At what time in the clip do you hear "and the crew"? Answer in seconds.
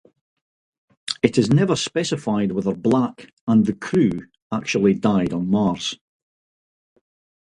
3.45-4.09